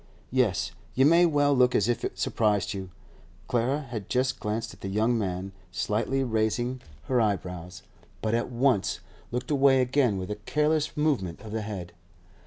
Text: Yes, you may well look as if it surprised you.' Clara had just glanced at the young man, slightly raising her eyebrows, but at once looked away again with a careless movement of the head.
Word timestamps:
Yes, 0.31 0.71
you 0.95 1.05
may 1.05 1.27
well 1.27 1.55
look 1.55 1.75
as 1.75 1.87
if 1.87 2.03
it 2.03 2.17
surprised 2.17 2.73
you.' 2.73 2.89
Clara 3.47 3.81
had 3.81 4.09
just 4.09 4.39
glanced 4.39 4.73
at 4.73 4.81
the 4.81 4.87
young 4.87 5.15
man, 5.15 5.51
slightly 5.71 6.23
raising 6.23 6.81
her 7.03 7.21
eyebrows, 7.21 7.83
but 8.19 8.33
at 8.33 8.49
once 8.51 8.99
looked 9.29 9.51
away 9.51 9.79
again 9.79 10.17
with 10.17 10.31
a 10.31 10.37
careless 10.47 10.97
movement 10.97 11.41
of 11.41 11.51
the 11.51 11.61
head. 11.61 11.93